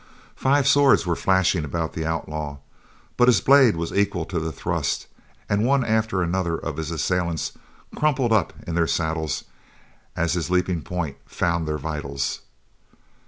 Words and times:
Five 0.35 0.67
swords 0.67 1.05
were 1.05 1.15
flashing 1.15 1.63
about 1.63 1.93
the 1.93 2.07
outlaw, 2.07 2.57
but 3.17 3.27
his 3.27 3.39
blade 3.39 3.75
was 3.75 3.91
equal 3.93 4.25
to 4.25 4.39
the 4.39 4.51
thrust 4.51 5.05
and 5.47 5.63
one 5.63 5.85
after 5.85 6.23
another 6.23 6.57
of 6.57 6.77
his 6.77 6.89
assailants 6.89 7.51
crumpled 7.95 8.33
up 8.33 8.51
in 8.65 8.73
their 8.73 8.87
saddles 8.87 9.43
as 10.15 10.33
his 10.33 10.49
leaping 10.49 10.81
point 10.81 11.17
found 11.27 11.67
their 11.67 11.77
vitals. 11.77 12.39